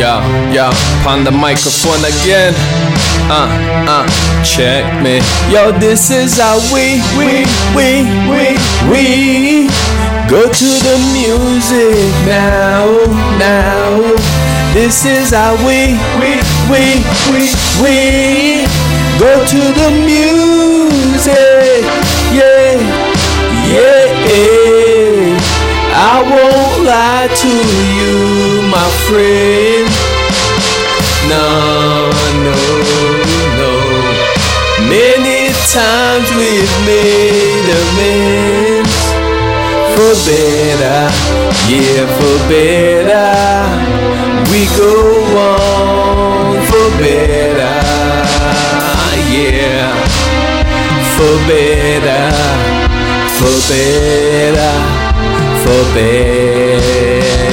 Yeah, 0.00 0.24
yeah, 0.50 0.72
on 1.06 1.24
the 1.24 1.30
microphone 1.30 2.00
again. 2.00 2.54
Uh, 3.28 3.52
uh, 3.86 4.06
check 4.42 4.82
me. 5.02 5.20
Yo, 5.52 5.72
this 5.78 6.10
is 6.10 6.38
how 6.38 6.56
we, 6.72 7.04
we, 7.20 7.44
we, 7.76 8.08
we, 8.32 8.56
we 8.88 9.68
go 10.26 10.48
to 10.48 10.70
the 10.88 10.96
music 11.12 12.00
now, 12.24 12.88
now. 13.36 14.00
This 14.72 15.04
is 15.04 15.32
how 15.32 15.52
we, 15.68 15.92
we, 16.16 16.40
we, 16.72 17.04
we, 17.28 17.52
we 17.84 18.64
go 19.20 19.44
to 19.44 19.60
the 19.80 19.90
music. 20.06 20.49
I 26.20 26.22
won't 26.22 26.84
lie 26.84 27.28
to 27.32 27.52
you, 27.96 28.60
my 28.68 28.88
friend. 29.08 29.88
No, 31.32 32.12
no, 32.44 32.60
no. 33.56 33.72
Many 34.84 35.48
times 35.72 36.28
we've 36.36 36.76
made 36.84 37.68
amends 37.80 39.00
for 39.96 40.12
better, 40.28 41.08
yeah, 41.72 42.04
for 42.18 42.36
better. 42.52 43.32
We 44.52 44.68
go 44.76 44.92
on 45.40 46.60
for 46.68 46.88
better, 47.00 47.80
yeah, 49.32 49.88
for 51.16 51.34
better, 51.48 52.28
for 53.40 53.56
better, 53.72 54.69
better. 55.94 57.50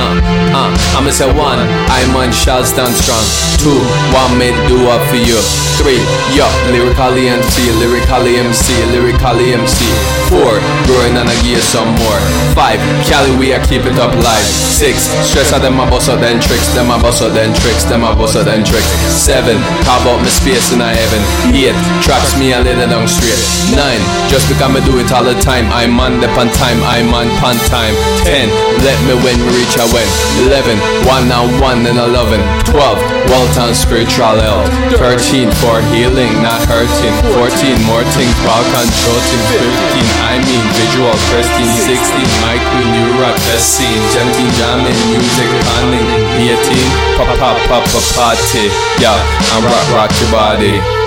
Uh, 0.00 0.16
uh, 0.56 0.96
I'ma 0.96 1.10
say 1.10 1.26
one, 1.26 1.58
I 1.58 2.02
man 2.12 2.32
shall 2.32 2.64
stand 2.64 2.94
strong. 2.94 3.24
Two, 3.60 3.78
one 4.14 4.38
me 4.38 4.50
do 4.68 4.88
up 4.88 5.02
for 5.08 5.16
you. 5.16 5.38
Three, 5.78 6.00
yo, 6.36 6.46
lyrically 6.72 7.28
MC, 7.28 7.72
lyrically 7.78 8.36
MC, 8.36 8.72
lyrically 8.92 9.54
MC. 9.54 10.19
Four, 10.30 10.62
growing 10.86 11.18
I 11.18 11.34
give 11.42 11.58
you 11.58 11.64
some 11.74 11.90
more. 11.98 12.20
Five, 12.54 12.78
Cali 13.10 13.34
we 13.34 13.50
are 13.50 13.58
keep 13.66 13.82
it 13.82 13.98
up 13.98 14.14
live. 14.14 14.46
Six, 14.46 15.10
stress 15.26 15.50
out 15.50 15.66
them 15.66 15.74
my 15.74 15.90
boss 15.90 16.06
out 16.06 16.22
then 16.22 16.38
tricks, 16.38 16.70
them 16.70 16.86
my 16.86 17.02
boss 17.02 17.18
out 17.18 17.34
then 17.34 17.50
tricks, 17.50 17.82
them 17.90 18.06
my 18.06 18.14
boss 18.14 18.38
out 18.38 18.46
then 18.46 18.62
tricks. 18.62 18.86
Seven, 19.10 19.58
carve 19.82 20.06
out 20.06 20.22
my 20.22 20.30
space 20.30 20.70
in 20.70 20.78
a 20.78 20.86
heaven. 20.86 21.22
Eight, 21.50 21.74
traps 22.06 22.38
me 22.38 22.54
a 22.54 22.62
little 22.62 22.86
down 22.86 23.10
straight. 23.10 23.42
Nine, 23.74 23.98
just 24.30 24.46
because 24.46 24.70
I 24.70 24.78
do 24.86 25.02
it 25.02 25.10
all 25.10 25.26
the 25.26 25.34
time. 25.42 25.66
I'm 25.74 25.98
on 25.98 26.22
the 26.22 26.30
pan 26.38 26.46
time, 26.54 26.78
I'm 26.86 27.10
on 27.10 27.26
pan 27.42 27.58
time. 27.66 27.98
Ten, 28.22 28.46
let 28.84 28.98
me 29.04 29.14
we 29.20 29.32
reach 29.52 29.76
a 29.76 29.86
win. 29.92 30.08
Eleven, 30.46 30.78
one 31.04 31.28
on 31.32 31.48
one 31.60 31.84
and 31.84 31.98
eleven. 31.98 32.40
Twelve, 32.64 32.98
well 33.28 33.46
done 33.54 33.74
spiritual 33.74 34.38
health. 34.40 34.68
Thirteen, 34.96 35.50
for 35.60 35.82
healing, 35.92 36.32
not 36.40 36.60
hurting. 36.68 37.14
Fourteen, 37.34 37.76
more 37.84 38.04
things, 38.16 38.36
about 38.44 38.64
control. 38.72 39.20
Fifteen, 39.50 40.08
I 40.24 40.40
mean 40.44 40.64
visual 40.76 41.14
Christine. 41.28 41.74
Sixteen, 41.84 42.28
Mike, 42.44 42.64
we 42.76 42.84
new 42.88 43.08
rock 43.20 43.36
best 43.50 43.76
scene. 43.76 44.02
Seventeen, 44.14 44.50
jamming, 44.56 44.98
music, 45.12 45.48
planning. 45.66 46.06
Eighteen, 46.40 46.88
pop 47.16 47.28
pop 47.36 47.56
pop 47.68 47.84
pop 47.88 48.04
party. 48.16 48.68
Yeah, 49.00 49.16
I'm 49.52 49.64
rock 49.64 49.86
rock 49.92 50.10
your 50.20 50.30
body. 50.30 50.99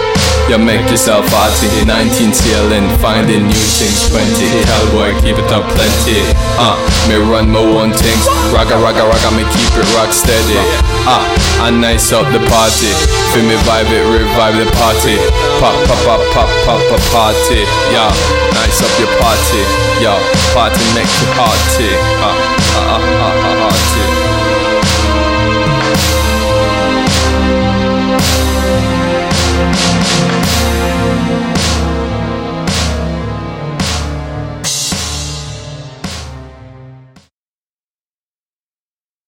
You 0.51 0.59
make 0.59 0.83
yourself 0.91 1.23
arty 1.31 1.71
19 1.87 2.33
sailing, 2.33 2.85
finding 2.99 3.47
new 3.47 3.65
things. 3.79 4.11
20 4.11 4.27
Cowboy, 4.67 5.15
keep 5.23 5.39
it 5.39 5.49
up 5.55 5.63
plenty. 5.71 6.19
Uh, 6.59 6.75
me 7.07 7.15
run 7.15 7.49
my 7.49 7.63
own 7.63 7.95
things. 7.95 8.23
Ragga, 8.51 8.75
ragga, 8.83 9.07
ragga, 9.07 9.29
me 9.31 9.47
keep 9.55 9.71
it 9.73 9.87
rock 9.95 10.11
steady. 10.11 10.59
Ah, 11.07 11.23
I 11.63 11.71
nice 11.71 12.11
up 12.11 12.27
the 12.35 12.43
party. 12.51 12.91
Feel 13.31 13.47
me 13.47 13.55
vibe 13.63 13.87
it, 13.87 14.03
revive 14.11 14.59
the 14.59 14.67
party. 14.75 15.15
Pop, 15.63 15.75
pop, 15.87 15.99
pop, 16.03 16.21
pop, 16.35 16.49
pop, 16.67 16.81
pop, 16.91 17.03
party. 17.15 17.63
Yeah, 17.89 18.11
nice 18.51 18.83
up 18.83 18.93
your 18.99 19.11
party. 19.23 19.63
Yeah, 20.03 20.19
party 20.53 20.83
make 20.93 21.07
you 21.07 21.27
party 21.39 21.89
Ah 22.19 24.12